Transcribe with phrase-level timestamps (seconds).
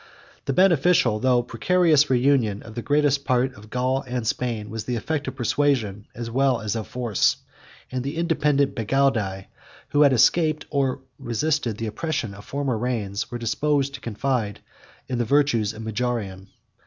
[0.45, 4.95] The beneficial, though precarious, reunion of the greater part of Gaul and Spain, was the
[4.95, 7.33] effect of persuasion, as well as of force;
[7.91, 9.45] 47 and the independent Bagaudae,
[9.89, 14.61] who had escaped, or resisted, the oppression, of former reigns, were disposed to confide
[15.07, 16.47] in the virtues of Majorian.